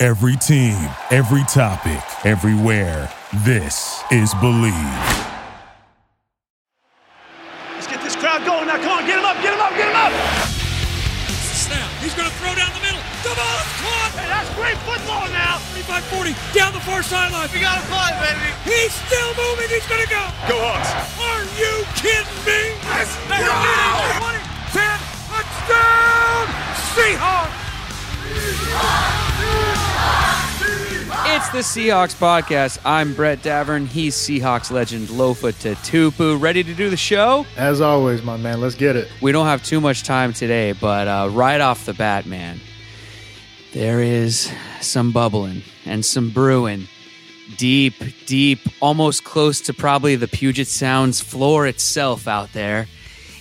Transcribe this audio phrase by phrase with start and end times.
[0.00, 0.78] Every team,
[1.10, 3.10] every topic, everywhere.
[3.42, 4.70] This is Bleav.
[7.74, 8.78] Let's get this crowd going now.
[8.78, 10.14] Come on, get him up, get him up, get him up.
[11.50, 11.90] Snap.
[11.98, 13.02] He's going to throw down the middle.
[13.26, 14.14] The ball is caught.
[14.14, 15.58] Hey, that's great football now.
[15.74, 17.50] 35 40 down the far sideline.
[17.50, 18.54] We got to play, baby.
[18.70, 19.66] He's still moving.
[19.66, 20.22] He's going to go.
[20.46, 20.94] Go Hawks.
[21.18, 22.70] Are you kidding me?
[22.86, 23.34] Let's go.
[23.34, 24.46] 20,
[24.78, 24.94] 10,
[25.26, 26.46] touchdown,
[26.94, 27.66] Seahawks.
[31.30, 32.78] It's the Seahawks podcast.
[32.86, 33.86] I'm Brett Davern.
[33.86, 36.40] He's Seahawks legend Lofa Tatupu.
[36.40, 37.44] Ready to do the show?
[37.56, 39.12] As always, my man, let's get it.
[39.20, 42.58] We don't have too much time today, but uh, right off the bat, man,
[43.74, 46.88] there is some bubbling and some brewing.
[47.58, 47.94] Deep,
[48.26, 52.86] deep, almost close to probably the Puget Sound's floor itself out there.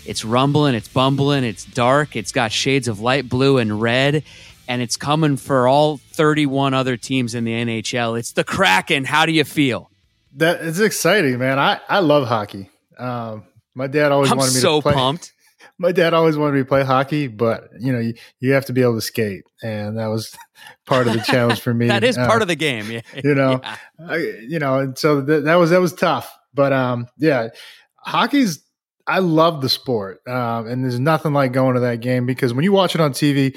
[0.05, 4.23] It's rumbling, it's bumbling, it's dark, it's got shades of light blue and red
[4.67, 8.17] and it's coming for all 31 other teams in the NHL.
[8.19, 9.05] It's the Kraken.
[9.05, 9.89] How do you feel?
[10.35, 11.57] That it's exciting, man.
[11.59, 12.69] I I love hockey.
[12.97, 13.43] Um,
[13.75, 14.93] my dad always I'm wanted me so to play.
[14.93, 15.33] pumped.
[15.79, 18.73] My dad always wanted me to play hockey, but you know, you, you have to
[18.73, 20.35] be able to skate, and that was
[20.87, 21.87] part of the challenge for me.
[21.87, 22.89] that is Uh, part of the game.
[22.89, 23.01] Yeah.
[23.23, 23.75] you know, Yeah.
[24.07, 24.15] I,
[24.47, 26.35] you know, and so th- that was that was tough.
[26.55, 27.49] But um, yeah,
[27.97, 28.63] hockey's.
[29.05, 32.63] I love the sport, um, and there's nothing like going to that game because when
[32.63, 33.55] you watch it on TV,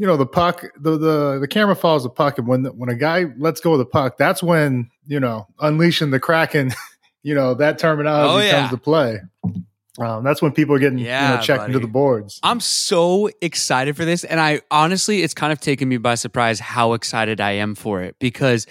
[0.00, 2.88] you know the puck, the the the camera follows the puck, and when the, when
[2.88, 6.72] a guy lets go of the puck, that's when you know unleashing the kraken.
[7.22, 8.60] You know that terminology Oh, yeah.
[8.60, 9.18] comes to play.
[9.98, 12.40] Um, that's when people are getting you know checked into the boards.
[12.42, 14.24] I'm so excited for this.
[14.24, 18.00] And I honestly, it's kind of taken me by surprise how excited I am for
[18.00, 18.66] it because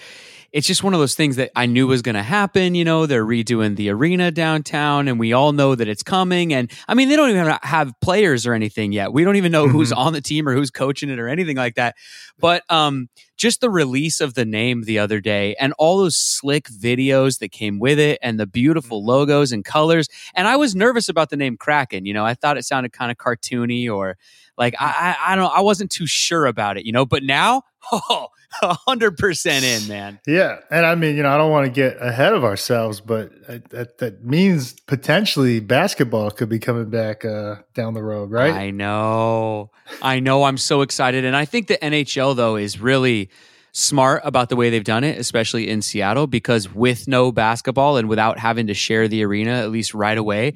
[0.51, 2.75] it's just one of those things that I knew was going to happen.
[2.75, 6.53] You know, they're redoing the arena downtown and we all know that it's coming.
[6.53, 9.13] And I mean, they don't even have players or anything yet.
[9.13, 11.75] We don't even know who's on the team or who's coaching it or anything like
[11.75, 11.95] that.
[12.39, 16.67] But um, just the release of the name the other day and all those slick
[16.69, 20.07] videos that came with it and the beautiful logos and colors.
[20.33, 22.05] And I was nervous about the name Kraken.
[22.05, 24.17] You know, I thought it sounded kind of cartoony or
[24.57, 27.05] like I, I I don't I wasn't too sure about it, you know.
[27.05, 28.27] But now, oh,
[28.61, 30.19] hundred percent in, man.
[30.27, 33.31] Yeah, and I mean, you know, I don't want to get ahead of ourselves, but
[33.69, 38.53] that, that means potentially basketball could be coming back uh, down the road, right?
[38.53, 40.43] I know, I know.
[40.43, 43.29] I'm so excited, and I think the NHL though is really
[43.71, 48.09] smart about the way they've done it, especially in Seattle, because with no basketball and
[48.09, 50.53] without having to share the arena at least right away,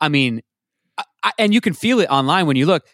[0.00, 0.40] I mean,
[1.22, 2.84] I- and you can feel it online when you look.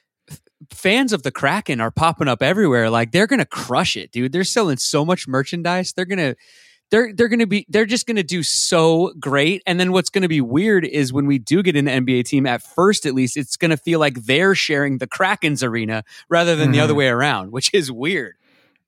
[0.72, 2.91] Fans of the Kraken are popping up everywhere.
[2.91, 4.32] Like they're gonna crush it, dude.
[4.32, 5.93] They're selling so much merchandise.
[5.93, 6.34] They're gonna
[6.91, 10.10] they're they're going to be they're just going to do so great and then what's
[10.10, 13.15] going to be weird is when we do get an NBA team at first at
[13.15, 16.94] least it's going to feel like they're sharing the Kraken's arena rather than the other
[16.94, 16.97] Mhm.
[16.97, 18.34] way around which is weird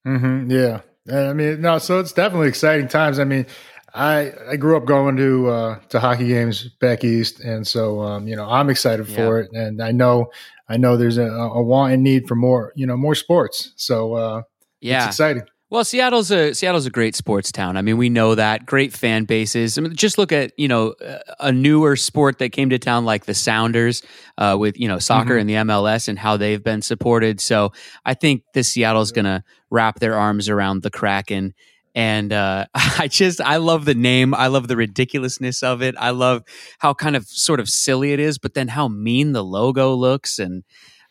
[0.04, 3.18] hmm yeah, I mean, no, so it's definitely exciting times.
[3.20, 3.46] I mean,
[3.94, 8.26] I I grew up going to uh, to hockey games back east, and so um,
[8.26, 10.30] you know I'm excited for it, and I know
[10.68, 13.72] I know there's a, a want and need for more you know more sports.
[13.76, 14.42] So uh,
[14.80, 15.42] yeah it's exciting.
[15.68, 17.78] Well, Seattle's a Seattle's a great sports town.
[17.78, 18.66] I mean, we know that.
[18.66, 19.78] Great fan bases.
[19.78, 20.94] I mean, just look at you know
[21.40, 24.02] a newer sport that came to town like the Sounders
[24.36, 25.40] uh, with you know soccer Mhm.
[25.40, 27.40] and the MLS and how they've been supported.
[27.40, 27.72] So
[28.04, 31.54] I think this Seattle's going to wrap their arms around the Kraken.
[31.94, 34.34] And uh, I just I love the name.
[34.34, 35.94] I love the ridiculousness of it.
[35.98, 36.42] I love
[36.78, 40.38] how kind of sort of silly it is, but then how mean the logo looks
[40.38, 40.64] and.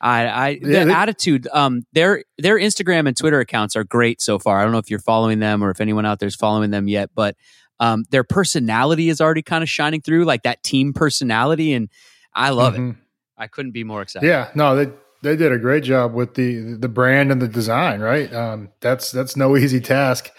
[0.04, 1.48] I, I Yeah, the attitude.
[1.54, 4.60] Um, their their Instagram and Twitter accounts are great so far.
[4.60, 7.12] I don't know if you're following them or if anyone out there's following them yet,
[7.14, 7.36] but
[7.80, 11.90] um, their personality is already kind of shining through, like that team personality, and
[12.34, 12.80] I love it.
[12.80, 12.98] Mhm.
[13.38, 14.28] I couldn't be more excited.
[14.28, 14.92] Yeah, no, they
[15.22, 18.00] they did a great job with the the brand and the design.
[18.00, 20.32] Right, um, that's that's no easy task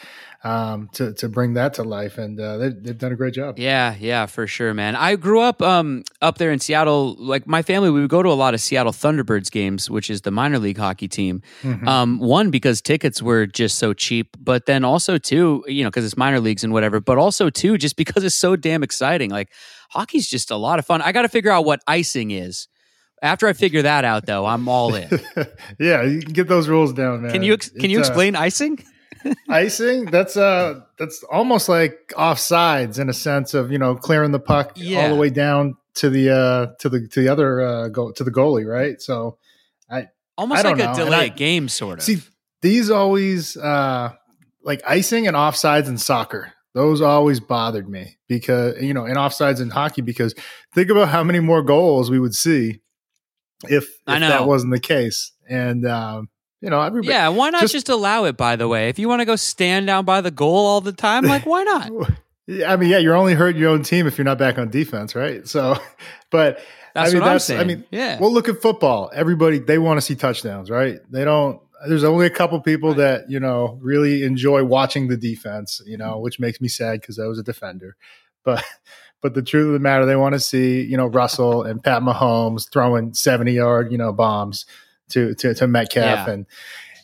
[0.45, 3.59] um, to to bring that to life, and uh, they, they've done a great job.
[3.59, 4.97] Yeah, yeah, for sure, man.
[4.97, 7.15] I grew up um up there in Seattle.
[7.19, 10.23] Like my family, we would go to a lot of Seattle Thunderbirds games, which is
[10.23, 11.43] the minor league hockey team.
[11.63, 11.87] Mhm.
[11.87, 16.05] Um, one because tickets were just so cheap, but then also two, you know, because
[16.05, 17.01] it's minor leagues and whatever.
[17.01, 19.31] But also two, just because it's so damn exciting.
[19.31, 19.51] Like
[19.91, 21.03] hockey's just a lot of fun.
[21.03, 22.67] I got to figure out what icing is.
[23.23, 25.09] After I figure that out, though, I'm all in.
[25.79, 27.31] yeah, you can get those rules down, man.
[27.31, 28.85] Can you ex- can you It's, uh, explain icing?
[29.49, 34.41] Icing that's uh that's almost like offsides in a sense of you know clearing the
[34.41, 38.11] puck all the way down to the uh to the to the other uh go
[38.13, 39.39] to the goalie right so
[40.39, 42.05] Almost I like a know, and delay I- game, sort of.
[42.05, 42.19] see
[42.63, 44.13] these always uh
[44.65, 49.61] like icing and offsides in soccer those always bothered me because you know and offsides
[49.61, 50.35] in hockey because
[50.75, 52.81] think about how many more goals we would see
[53.69, 54.29] if, I if know.
[54.29, 56.29] that wasn't the case and um
[56.63, 58.37] you know everybody yeah, why not just, just- allow it?
[58.37, 60.93] By the way, if you want to go stand down by the goal all the
[60.93, 61.91] time, like why not?
[62.67, 65.15] I mean, yeah, you're only hurting your own team if you're not back on defense,
[65.15, 65.47] right?
[65.47, 65.77] So,
[66.31, 66.61] but
[66.95, 67.61] That's I mean, what I'm that's, saying.
[67.61, 68.19] I mean, yeah.
[68.21, 69.11] well, look at football.
[69.15, 71.01] Everybody they want to see touchdowns, right?
[71.11, 71.61] They don't.
[71.89, 76.19] There's only a couple people that you know really enjoy watching the defense, you know,
[76.19, 77.97] which makes me sad because I was a defender.
[78.45, 78.65] But,
[79.23, 82.03] but the truth of the matter, they want to see you know Russell and Pat
[82.03, 84.67] Mahomes throwing 70 yard you know bombs
[85.13, 86.31] to to, to Metcalf Yeah.
[86.33, 86.47] and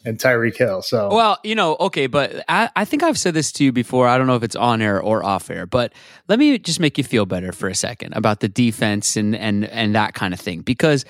[0.05, 0.81] and Tyreek Hill.
[0.83, 4.07] So, Well, you know, okay, but I, I think I've said this to you before.
[4.07, 5.93] I don't know if it's on air or off air, but
[6.29, 9.65] let me just make you feel better for a second about the defense and and
[9.67, 11.05] and that kind of thing because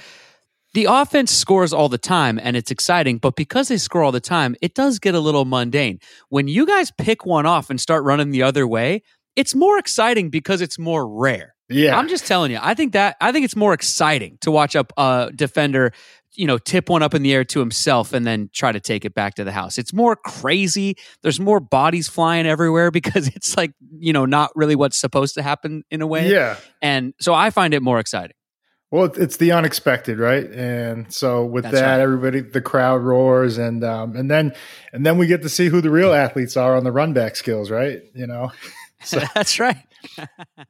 [0.75, 4.21] the offense scores all the time and it's exciting, but because they score all the
[4.21, 5.99] time, it does get a little mundane.
[6.29, 9.03] When you guys pick one off and start running the other way,
[9.37, 11.55] it's more exciting because it's more rare.
[11.71, 12.59] yeah, I'm just telling you.
[12.61, 15.93] I think that I think it's more exciting to watch a uh, defender,
[16.39, 19.05] you know, tip one up in the air to himself and then try to take
[19.05, 19.77] it back to the house.
[19.77, 20.97] It's more crazy.
[21.23, 25.43] There's more bodies flying everywhere because it's like you know not really what's supposed to
[25.43, 26.31] happen in a way.
[26.31, 26.57] yeah.
[26.81, 28.35] And so I find it more exciting.
[28.91, 30.51] Well, it's- the unexpected, right?
[30.51, 32.01] And so with That's that, right.
[32.01, 34.55] everybody, the crowd roars, and um, and then
[34.95, 37.37] and then we get to see who the real athletes are on the run back
[37.37, 38.01] skills, right?
[38.15, 38.51] You know,
[39.03, 39.77] So- That's right.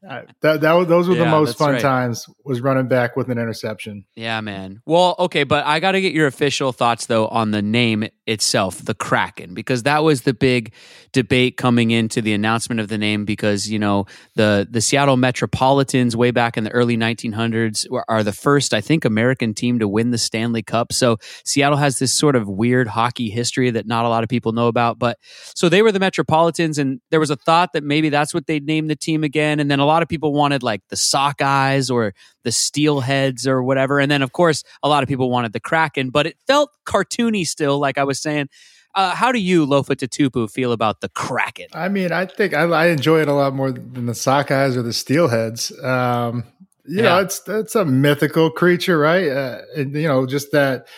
[0.08, 1.82] Uh, that, that was, those were the most fun right.
[1.82, 2.26] times.
[2.44, 4.04] Was running back with an interception.
[4.14, 4.80] Yeah, man.
[4.86, 8.78] Well, okay, but I got to get your official thoughts though on the name itself,
[8.78, 10.72] the Kraken, because that was the big
[11.12, 13.24] debate coming into the announcement of the name.
[13.24, 18.22] Because you know the the Seattle Metropolitans, way back in the early 1900s, were- are
[18.22, 20.92] the first, I think, American team to win the Stanley Cup.
[20.92, 24.52] So Seattle has this sort of weird hockey history that not a lot of people
[24.52, 24.98] know about.
[24.98, 25.18] But
[25.54, 28.64] so they were the Metropolitans, and there was a thought that maybe that's what they'd
[28.64, 29.60] name the team again.
[29.60, 33.98] And then a lot of people wanted like the Sockeyes or the Steelheads or whatever.
[34.00, 37.46] And then, of course, a lot of people wanted the Kraken, but it felt cartoony
[37.46, 38.48] still, like I was saying.
[38.94, 41.66] Uh, how do you, Lofa Tatupu, feel about the Kraken?
[41.72, 44.82] I mean, I think I, I enjoy it a lot more than the Sockeyes or
[44.82, 45.70] the Steelheads.
[45.84, 46.44] Um,
[46.84, 47.20] you know, Yeah.
[47.20, 49.28] it's it's a mythical creature, right?
[49.28, 50.88] Uh, and, you know, just that.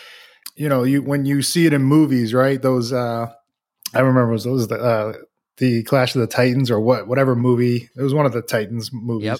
[0.56, 2.60] You know, you when you see it in movies, right?
[2.60, 3.28] Those uh,
[3.94, 5.12] I remember was those the uh,
[5.60, 7.88] the Clash of the Titans or what whatever movie.
[7.96, 9.26] It was one of the Titans movies.
[9.26, 9.38] Yep.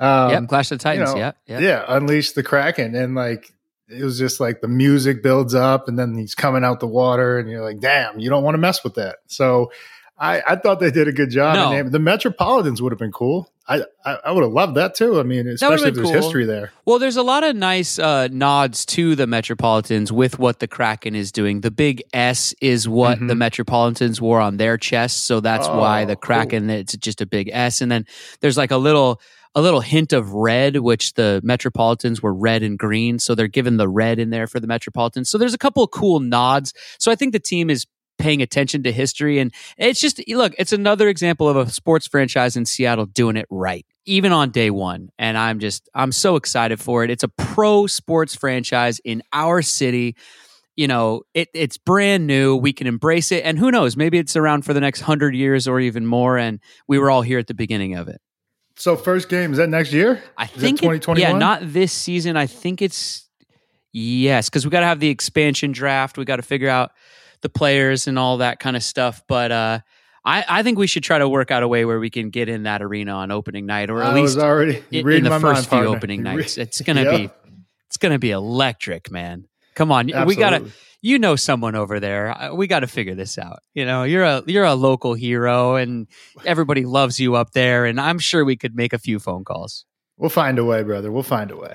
[0.00, 1.12] Um, yep, Clash of the Titans.
[1.12, 1.58] know, yeah, yeah.
[1.58, 3.52] yeah, unleash the kraken, and like
[3.88, 7.38] it was just like the music builds up, and then he's coming out the water,
[7.38, 9.16] and you're like, damn, you don't want to mess with that.
[9.26, 9.70] So.
[10.20, 11.54] I, I thought they did a good job.
[11.54, 11.70] No.
[11.70, 13.52] naming- the Metropolitans would have been cool.
[13.70, 15.20] I, I, I would have loved that too.
[15.20, 16.14] I mean, especially if there's cool.
[16.22, 16.72] history there.
[16.86, 21.14] Well, there's a lot of nice uh, nods to the Metropolitans with what the Kraken
[21.14, 21.60] is doing.
[21.60, 23.28] The big S is what Mhm.
[23.28, 26.20] the Metropolitans wore on their chest, so that's why Oh, the cool.
[26.36, 27.80] Kraken it's just a big S.
[27.82, 28.06] And then
[28.40, 29.20] there's like a little
[29.54, 33.76] a little hint of red, which the Metropolitans were red and green, so they're given
[33.76, 35.28] the red in there for the Metropolitans.
[35.30, 36.72] So there's a couple of cool nods.
[36.98, 37.84] So I think the team is
[38.18, 39.38] paying attention to history.
[39.38, 43.46] And it's just look it's another example of a sports franchise in seattle doing it
[43.50, 45.10] right even on day one.
[45.18, 47.10] And i'm just i'm so excited for it.
[47.10, 50.16] It's a pro sports franchise in our city.
[50.76, 52.54] You know it, it's brand new.
[52.56, 53.44] We can embrace it.
[53.44, 56.38] And who knows maybe it's around for the next 100 years or even more.
[56.38, 58.20] And we were all here at the beginning of it.
[58.76, 60.22] So first game is that next year?
[60.36, 61.18] i Is think it- 2021?
[61.20, 62.36] yeah not this season.
[62.36, 63.28] I think it's
[63.92, 66.16] yes because we got to have the expansion draft.
[66.18, 66.92] We got to figure out
[67.42, 69.78] the players and all that kind of stuff but uh
[70.24, 72.50] I, I think we should try to work out a way where we can get
[72.50, 75.30] in that arena on opening night, or at I least was already in, in the
[75.30, 75.96] my first mind, few partner.
[75.96, 76.58] opening nights.
[76.58, 77.16] It's gonna Yeah.
[77.16, 77.30] be
[77.86, 79.44] it's gonna be electric, man.
[79.74, 80.66] Come on, we gotta.
[81.00, 82.50] You know someone over there.
[82.52, 83.60] We got to figure this out.
[83.72, 86.08] You know, you're a you're a local hero, and
[86.44, 87.86] everybody loves you up there.
[87.86, 89.86] And I'm sure we could make a few phone calls.
[90.18, 91.10] We'll find a way, brother.
[91.12, 91.74] We'll find a way.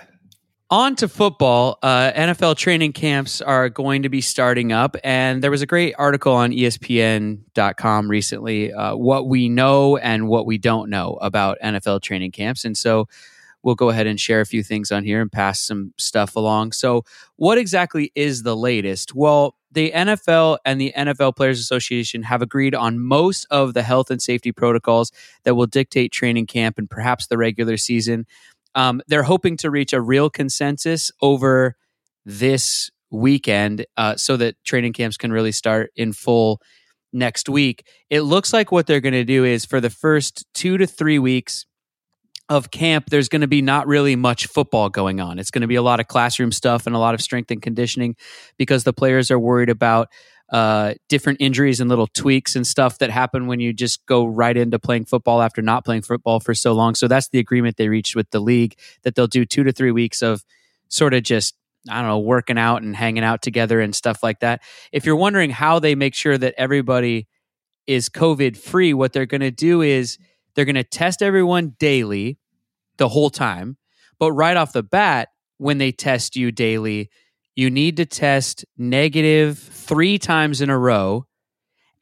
[0.74, 1.78] On to football.
[1.84, 5.94] Uh, NFL training camps are going to be starting up, and there was a great
[6.00, 8.74] article on ESPN.com recently.
[8.74, 13.08] Uh, what we know and what we don't know about NFL training camps, and so
[13.62, 16.72] we'll go ahead and share a few things on here and pass some stuff along.
[16.72, 19.14] So, what exactly is the latest?
[19.14, 24.12] Well, the NFL and the NFL Players Association have agreed on most of the health
[24.12, 25.12] and safety protocols
[25.44, 28.26] that will dictate training camp and perhaps the regular season.
[28.76, 31.76] Um, they're hoping to reach a real consensus over
[32.26, 36.60] this weekend uh, so that training camps can really start in full
[37.12, 37.86] next week.
[38.10, 41.20] It looks like what they're going to do is for the first two to three
[41.20, 41.66] weeks
[42.50, 45.40] of camp, there's going to be not really much football going on.
[45.40, 47.62] It's going to be a lot of classroom stuff and a lot of strength and
[47.62, 48.16] conditioning
[48.58, 50.10] because the players are worried about
[50.52, 54.56] uh, different injuries and little tweaks and stuff that happen when you just go right
[54.56, 56.96] into playing football after not playing football for so long.
[56.96, 59.92] So that's the agreement they reached with the league that they'll do two to three
[59.92, 60.44] weeks of
[60.90, 61.56] sort of just
[61.90, 64.62] I don't know, working out and hanging out together and stuff like that.
[64.94, 67.28] If you're wondering how they make sure that everybody
[67.88, 70.18] is COVID free, what they're going to do is
[70.56, 72.38] they're going to test everyone daily
[72.98, 73.78] the whole time.
[74.18, 77.10] But right off the bat, when they test you daily,
[77.56, 81.26] you need to test negative three times in a row.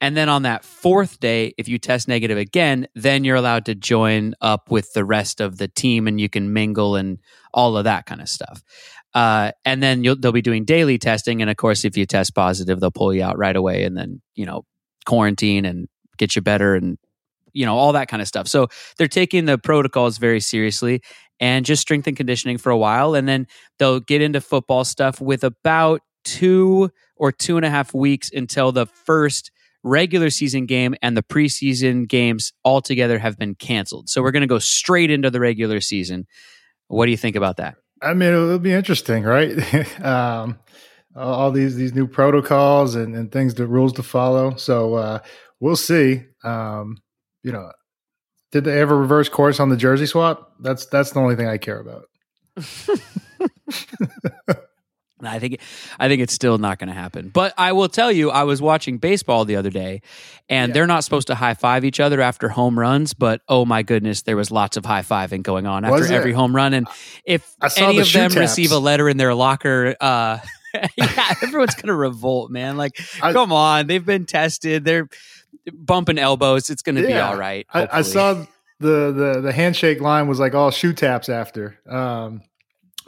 [0.00, 3.74] And then on that fourth day, if you test negative again, then you're allowed to
[3.76, 7.18] join up with the rest of the team and you can mingle and
[7.54, 8.62] all of that kind of stuff.
[9.14, 11.40] Uh, and then they'll be doing daily testing.
[11.40, 14.20] And of course, if you test positive, they'll pull you out right away and then,
[14.34, 14.64] you know,
[15.06, 15.86] quarantine and
[16.16, 16.98] get you better and,
[17.52, 18.48] you know, all that kind of stuff.
[18.48, 21.02] So they're taking the protocols very seriously
[21.38, 23.14] and just strength and conditioning for a while.
[23.14, 23.46] And then
[23.78, 26.90] they'll get into football stuff with about two
[27.22, 29.52] or two and a half weeks until the first
[29.84, 34.08] regular season game and the preseason games altogether have been canceled.
[34.08, 36.26] So we're going to go straight into the regular season.
[36.88, 37.76] What do you think about that?
[38.02, 39.56] I mean, it'll be interesting, right?
[40.04, 40.58] um,
[41.14, 44.56] all these these new protocols and, and things, the rules to follow.
[44.56, 45.20] So uh,
[45.60, 46.24] we'll see.
[46.42, 46.96] Um,
[47.44, 47.70] you know,
[48.50, 50.54] did they ever reverse course on the jersey swap?
[50.58, 52.08] That's that's the only thing I care about.
[55.22, 55.60] I think
[55.98, 57.28] I think it's still not going to happen.
[57.28, 60.02] But I will tell you, I was watching baseball the other day,
[60.48, 60.74] and yeah.
[60.74, 63.14] they're not supposed to high five each other after home runs.
[63.14, 66.54] But oh my goodness, there was lots of high fiving going on after every home
[66.54, 66.74] run.
[66.74, 66.88] And
[67.24, 68.36] if any the of them taps.
[68.36, 70.38] receive a letter in their locker, uh,
[70.96, 72.76] yeah, everyone's going to revolt, man.
[72.76, 74.84] Like, I, come on, they've been tested.
[74.84, 75.08] They're
[75.72, 76.70] bumping elbows.
[76.70, 77.66] It's going to yeah, be all right.
[77.72, 78.34] I, I, saw
[78.80, 81.78] the the the handshake line was like all shoe taps after.
[81.86, 82.42] Um,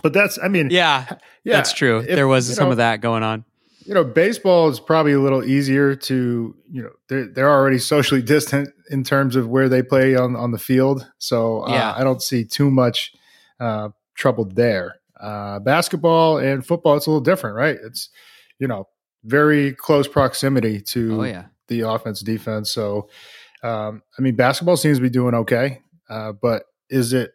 [0.05, 2.01] but that's, I mean, yeah, yeah, that's true.
[2.01, 3.43] If, there was some know, of that going on.
[3.87, 8.21] You know, baseball is probably a little easier to, you know, they're, they're already socially
[8.35, 11.11] distant in terms of where they play on, on the field.
[11.17, 11.95] So uh, yeah.
[11.97, 13.15] I don't see too much
[13.59, 14.97] uh, trouble there.
[15.19, 17.79] Uh, basketball and football, it's a little different, right?
[17.83, 18.11] It's,
[18.59, 18.89] you know,
[19.25, 21.45] very close proximity to oh, yeah.
[21.69, 22.71] the offense defense.
[22.71, 23.09] So,
[23.63, 25.81] um, I mean, basketball seems to be doing okay,
[26.11, 27.33] uh, but is it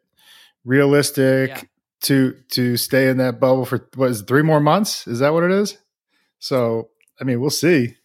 [0.64, 1.62] realistic yeah
[2.02, 5.08] to to stay in that bubble for what is it, three more months?
[5.08, 5.78] Is that what it is?
[6.40, 6.90] So
[7.20, 7.96] I mean, we'll see.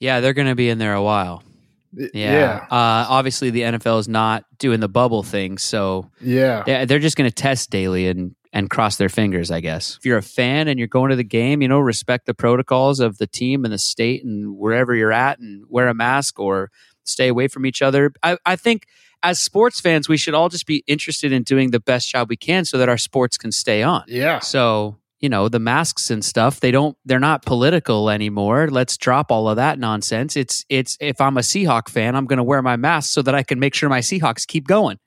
[0.00, 1.44] Yeah, they're going to be in there a while.
[1.92, 2.08] Yeah.
[2.14, 2.56] yeah.
[2.70, 7.16] Uh, obviously, the NFL is not doing the bubble thing, so yeah, they're, they're just
[7.16, 9.50] going to test daily and and cross their fingers.
[9.50, 12.24] I guess if you're a fan and you're going to the game, you know, respect
[12.26, 15.94] the protocols of the team and the state and wherever you're at, and wear a
[15.94, 16.70] mask or
[17.04, 18.12] stay away from each other.
[18.22, 18.86] I, I think
[19.22, 22.36] as sports fans, we should all just be interested in doing the best job we
[22.36, 24.04] can so that our sports can stay on.
[24.08, 24.40] Yeah.
[24.40, 28.68] So, you know, the masks and stuff, they don't they're not political anymore.
[28.68, 30.36] Let's drop all of that nonsense.
[30.36, 33.34] It's it's if I'm a Seahawk fan, I'm going to wear my mask so that
[33.34, 34.98] I can make sure my Seahawks keep going.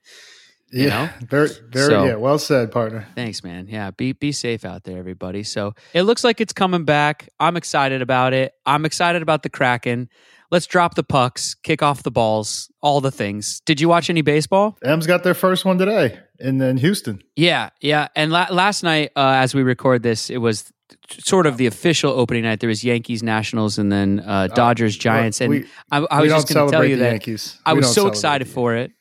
[0.72, 1.10] You yeah, know?
[1.28, 2.14] very, very, so, yeah.
[2.16, 3.06] Well said, partner.
[3.14, 3.68] Thanks, man.
[3.68, 5.42] Yeah, be be safe out there, everybody.
[5.42, 7.28] So it looks like it's coming back.
[7.38, 8.52] I'm excited about it.
[8.64, 10.08] I'm excited about the Kraken
[10.50, 13.60] let's drop the pucks, kick off the balls, all the things.
[13.66, 14.76] Did you watch any baseball?
[14.84, 17.22] M's got their first one today in, in Houston.
[17.34, 18.08] Yeah, yeah.
[18.14, 20.72] And la- last night, uh, as we record this, it was
[21.10, 22.60] sort of the official opening night.
[22.60, 25.40] There was Yankees, Nationals, and then uh, oh, Dodgers, Giants.
[25.40, 27.58] And we, I, I was just going to tell you that Yankees.
[27.64, 28.92] I was so excited for it.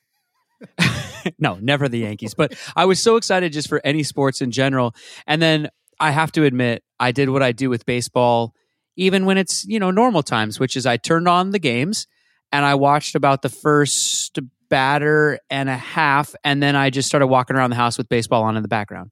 [1.39, 4.95] no, never the Yankees, but I was so excited just for any sports in general.
[5.27, 8.53] And then I have to admit, I did what I do with baseball
[8.95, 12.07] even when it's, you know, normal times, which is I turned on the games
[12.51, 17.27] and I watched about the first batter and a half, and then I just started
[17.27, 19.11] walking around the house with baseball on in the background.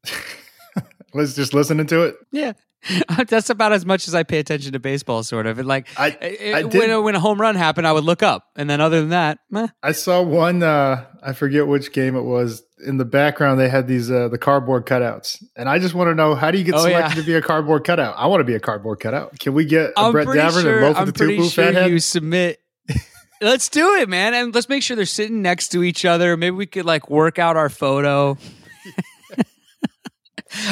[1.13, 2.15] Was just listening to it?
[2.31, 2.53] Yeah.
[3.27, 5.59] That's about as much as I pay attention to baseball, sort of.
[5.59, 6.17] And like, I,
[6.55, 8.99] I when, a, when a home run happened, I would look up, and then other
[8.99, 9.67] than that, meh.
[9.81, 10.63] I saw one.
[10.63, 12.63] Uh, I forget which game it was.
[12.85, 16.15] In the background, they had these uh, the cardboard cutouts, and I just want to
[16.15, 17.21] know how do you get oh, selected yeah.
[17.21, 18.15] to be a cardboard cutout?
[18.17, 19.39] I want to be a cardboard cutout.
[19.39, 21.89] Can we get a Brett Davern sure, and loaf of the Tupu sure fathead?
[21.89, 22.59] You submit.
[23.41, 26.35] let's do it, man, and let's make sure they're sitting next to each other.
[26.35, 28.37] Maybe we could like work out our photo.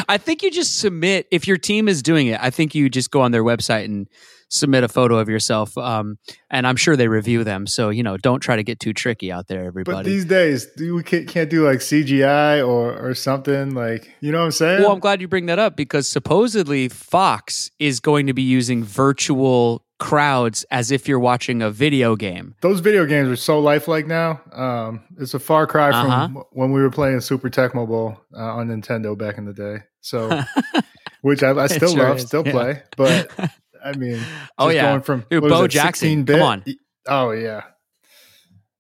[0.08, 2.40] I think you just submit if your team is doing it.
[2.42, 4.08] I think you just go on their website and
[4.50, 6.18] submit a photo of yourself, um,
[6.50, 7.66] and I'm sure they review them.
[7.66, 9.98] So you know, don't try to get too tricky out there, everybody.
[9.98, 14.46] But these days, we can't, do like CGI or or something like you know what
[14.46, 14.82] I'm saying.
[14.82, 18.84] Well, I'm glad you bring that up because supposedly Fox is going to be using
[18.84, 22.56] virtual crowds as if you're watching a video game.
[22.62, 24.42] Those video games are so lifelike now.
[24.52, 26.26] Um, it's a far cry Uh-huh.
[26.28, 29.84] from when we were playing Super Tecmo Bowl uh, on Nintendo back in the day.
[30.02, 30.42] So,
[31.22, 32.52] which I, I still sure love, is, still yeah.
[32.52, 32.84] play.
[32.98, 33.30] But
[33.86, 34.20] I mean,
[34.58, 34.90] Oh, yeah.
[34.90, 36.38] going from Dude, Bo it, Jackson, 16-bit?
[36.40, 36.64] come on.
[37.08, 37.62] Oh yeah,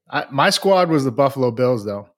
[0.10, 2.10] I, my squad was the Buffalo Bills though.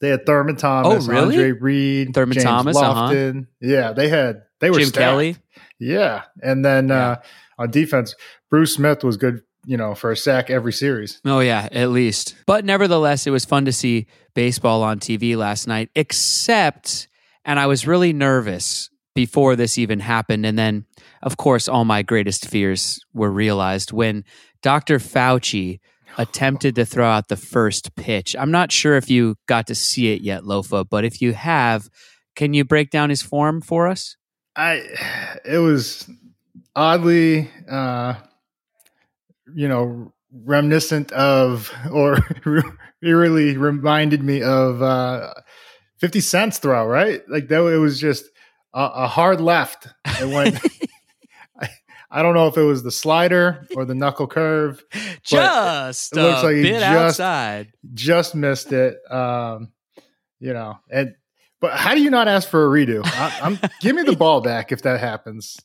[0.00, 1.36] They had Thurman Thomas, Oh, really?
[1.36, 3.08] Andre Reed, Thurman James Thomas, uh-huh.
[3.12, 3.46] Lofton.
[3.60, 5.02] Yeah, they had they were Jim stacked.
[5.02, 5.36] Kelly.
[5.78, 7.08] Yeah, and then Yeah.
[7.08, 7.16] uh,
[7.58, 8.14] on defense,
[8.50, 9.42] Bruce Smith was good.
[9.68, 11.20] You know, for a sack every series.
[11.24, 12.36] Oh yeah, at least.
[12.46, 15.90] But nevertheless, it was fun to see baseball on TV last night.
[15.96, 17.08] Except,
[17.44, 20.84] and I was really nervous before this even happened, and then,
[21.20, 24.22] of course, all my greatest fears were realized when
[24.62, 24.98] Dr.
[24.98, 25.80] Fauci
[26.18, 28.36] attempted to throw out the first pitch.
[28.38, 31.88] I'm not sure if you got to see it yet, Lofa, but if you have,
[32.36, 34.16] can you break down his form for us?
[34.54, 34.82] I
[35.44, 36.08] it was
[36.76, 38.14] oddly uh
[39.54, 42.18] you know reminiscent of or
[43.00, 45.32] it really reminded me of uh
[45.98, 47.22] 50 Cent's throw right?
[47.28, 48.26] Like that it was just
[48.74, 49.88] a, a hard left.
[50.20, 50.60] It went
[51.60, 51.68] I,
[52.10, 54.84] I don't know if it was the slider or the knuckle curve
[55.22, 57.72] Just it looks a like he bit just- outside.
[57.94, 59.72] just missed it um
[60.38, 61.14] you know and
[61.62, 63.00] but how do you not ask for a redo?
[63.06, 65.56] I, i'm give me the ball back if that happens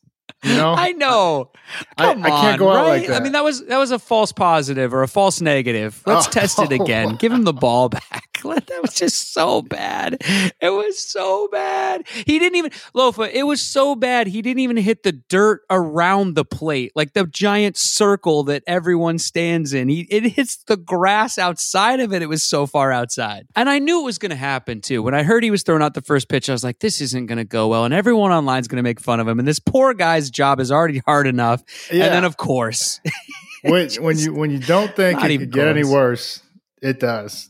[0.44, 1.52] you know I know.
[1.98, 3.08] I- Come I can't on, right?
[3.10, 6.02] like I mean, that was that was a false positive or a false negative.
[6.06, 6.32] Let's Oh.
[6.32, 7.16] test it again.
[7.20, 8.28] Give him the ball back.
[8.44, 10.18] That was just so bad.
[10.60, 12.08] It was so bad.
[12.26, 13.30] He didn't even Lofa.
[13.32, 14.26] It was so bad.
[14.26, 19.20] He didn't even hit the dirt around the plate, like the giant circle that everyone
[19.20, 19.90] stands in.
[19.90, 22.24] He it hits the grass outside of it.
[22.24, 25.04] It was so far outside, and I knew it was going to happen too.
[25.04, 27.28] When I heard he was throwing out the first pitch, I was like, "This isn't
[27.28, 29.38] going to go well," and everyone online is going to make fun of him.
[29.38, 31.64] And this poor guy's job is already hard enough.
[31.92, 32.06] Yeah.
[32.06, 33.00] And then, of course,
[33.64, 36.42] when when you when you don't think it could get any worse,
[36.82, 37.50] it does.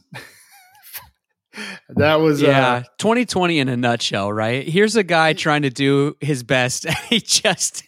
[1.89, 4.67] that was yeah, uh, 2020 in a nutshell, right?
[4.67, 6.89] Here's a guy trying to do his best.
[7.10, 7.84] he just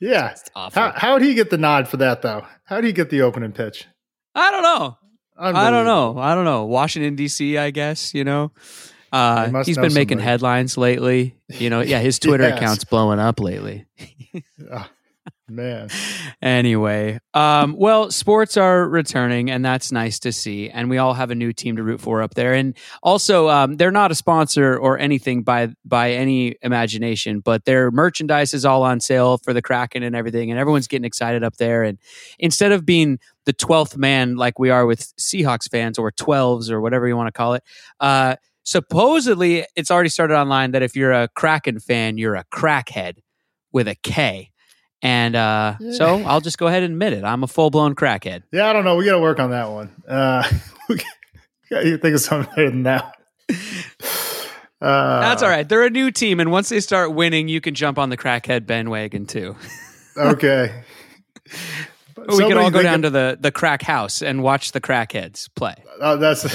[0.00, 0.34] yeah.
[0.54, 0.82] awful.
[0.82, 2.44] How how did he get the nod for that though?
[2.64, 3.86] How did he get the opening pitch?
[4.34, 4.98] I don't know.
[5.40, 6.18] I don't know.
[6.18, 6.64] I don't know.
[6.64, 7.58] Washington D.C.
[7.58, 8.50] I guess you know.
[9.12, 10.22] Uh, he's been making somebody.
[10.22, 11.34] headlines lately.
[11.48, 12.58] You know, yeah, his Twitter Yes.
[12.58, 13.86] account's blowing up lately.
[14.70, 14.90] Ah,
[15.48, 15.88] man.
[16.42, 20.70] Anyway, um, well, sports are returning, and that's nice to see.
[20.70, 22.54] And we all have a new team to root for up there.
[22.54, 27.90] And also, um, they're not a sponsor or anything by by any imagination, but their
[27.90, 31.56] merchandise is all on sale for the Kraken and everything, and everyone's getting excited up
[31.56, 31.82] there.
[31.82, 31.98] And
[32.38, 36.80] instead of being the twelfth man like we are with Seahawks fans or twelves or
[36.80, 37.64] whatever you want to call it,
[38.00, 38.36] uh,
[38.68, 43.14] supposedly it's already started online that if you're a Kraken fan, you're a crackhead
[43.72, 44.50] with a K.
[45.00, 47.24] And uh, so I'll just go ahead and admit it.
[47.24, 48.42] I'm a full blown crackhead.
[48.52, 48.96] Yeah, I don't know.
[48.96, 49.90] We got to work on that one.
[50.06, 50.42] Uh,
[51.70, 53.14] to think of something better than that.
[54.80, 55.68] Uh, That's all right.
[55.68, 58.64] They're a new team, and once they start winning, you can jump on the crackhead
[58.64, 59.56] bandwagon too.
[60.16, 60.84] Okay.
[62.28, 65.74] we can all go down to the the crack house and watch the crackheads play.
[66.00, 66.46] Oh, that's.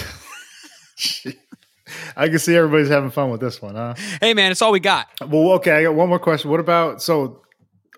[2.16, 3.96] I can see everybody's having fun with this one, huh?
[4.22, 5.08] Hey, man, it's all we got.
[5.22, 5.72] Well, okay.
[5.72, 6.50] I got one more question.
[6.50, 7.42] What about so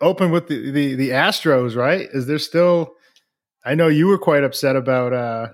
[0.01, 1.75] open with the the, the Astros?
[1.75, 2.07] Right?
[2.13, 2.95] Is there still?
[3.63, 5.47] I know you were quite upset about uh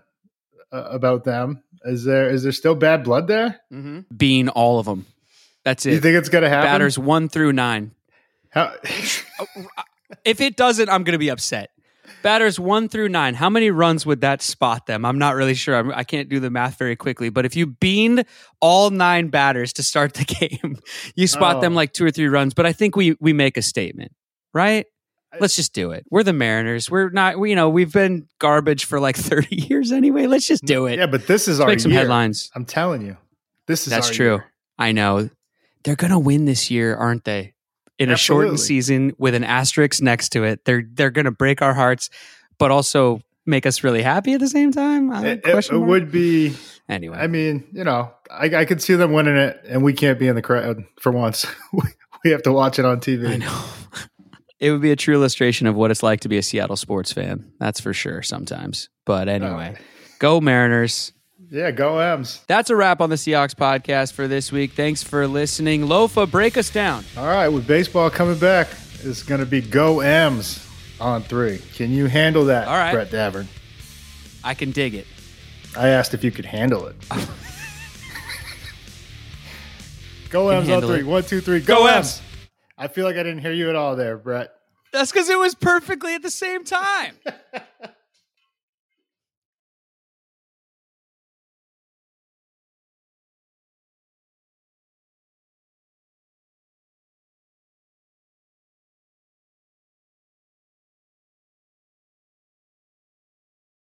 [0.72, 1.64] uh, about them.
[1.86, 3.60] Is there is there still bad blood there?
[4.16, 5.06] Being all of them.
[5.64, 5.94] That's it.
[5.94, 6.68] You think it's gonna happen?
[6.68, 7.92] Batters one through nine.
[8.50, 8.74] How,
[10.26, 11.72] If it doesn't, I'm going to be upset.
[12.24, 13.34] Batters one through nine.
[13.34, 15.06] How many runs would that spot them?
[15.06, 15.76] I'm not really sure.
[15.76, 17.30] I'm, I can't do the math very quickly.
[17.30, 18.26] But if you beaned
[18.60, 20.26] all nine batters to start the
[20.62, 20.78] game,
[21.16, 21.76] you spot them Oh.
[21.76, 22.54] like two or three runs.
[22.54, 24.12] But I think we we make a statement,
[24.54, 24.86] right?
[25.40, 26.06] Let's just do it.
[26.12, 26.92] We're the Mariners.
[26.92, 27.40] We're not.
[27.40, 30.28] We, you know, we've been garbage for like 30 years anyway.
[30.28, 31.00] Let's just do it.
[31.00, 32.02] yeah, but this is Let's our make some year.
[32.02, 32.52] headlines.
[32.54, 33.16] I'm telling you,
[33.68, 34.26] this is That's our true.
[34.26, 34.46] year.
[34.78, 35.30] I know.
[35.84, 37.54] They're gonna win this year, aren't they?
[38.02, 40.66] In a shortened season with an asterisk next to it.
[40.66, 42.10] They're they're gonna break our hearts,
[42.58, 45.12] but also make us really happy at the same time.
[45.12, 46.56] It, it- it would be.
[46.88, 47.18] anyway.
[47.18, 50.28] I mean, you know, I, I could see them winning it, and we can't be
[50.28, 51.46] in the crowd for once.
[52.24, 53.28] we have to watch it on TV.
[53.28, 53.64] I know.
[54.60, 57.12] it would be a true illustration of what it's like to be a Seattle sports
[57.12, 57.52] fan.
[57.60, 58.90] That's for sure sometimes.
[59.06, 59.32] But oh.
[59.32, 59.78] anyway,
[60.20, 61.14] go Mariners.
[61.54, 62.40] Yeah, go M's.
[62.48, 64.72] That's a wrap on the Seahawks podcast for this week.
[64.72, 65.82] Thanks for listening.
[65.82, 67.04] Lofa, break us down.
[67.18, 68.70] All right, with baseball coming back,
[69.04, 70.66] it's going to be go M's
[71.02, 71.60] on three.
[71.76, 72.94] Can you handle that, All right.
[72.94, 73.48] Brett Davern?
[74.46, 75.06] I can dig it.
[75.78, 76.96] I asked if you could handle it.
[80.30, 81.00] go M's on three.
[81.00, 81.06] it.
[81.06, 81.60] One, two, three.
[81.60, 82.20] Go, Go M's.
[82.20, 82.22] M's.
[82.78, 84.54] I feel like I didn't hear you at all there, Brett.
[84.94, 87.16] That's because it was perfectly at the same time.